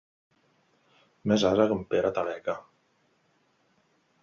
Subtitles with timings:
[1.33, 2.57] Més ase que en Pere Taleca.